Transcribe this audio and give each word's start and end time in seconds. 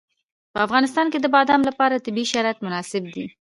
په 0.53 0.59
افغانستان 0.65 1.05
کې 1.11 1.19
د 1.21 1.25
بادام 1.35 1.61
لپاره 1.69 2.03
طبیعي 2.05 2.27
شرایط 2.33 2.59
مناسب 2.65 3.03
دي. 3.13 3.25